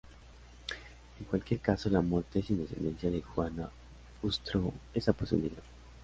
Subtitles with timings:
[1.19, 3.69] En cualquier caso, la muerte sin descendencia de Juana
[4.19, 5.61] frustró esa posibilidad.